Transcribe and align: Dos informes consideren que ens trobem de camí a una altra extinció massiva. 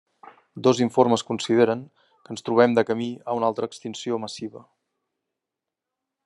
Dos 0.67 0.77
informes 0.85 1.23
consideren 1.27 1.83
que 2.23 2.33
ens 2.35 2.45
trobem 2.47 2.73
de 2.79 2.85
camí 2.89 3.11
a 3.33 3.37
una 3.41 3.51
altra 3.53 3.69
extinció 3.73 4.19
massiva. 4.25 4.65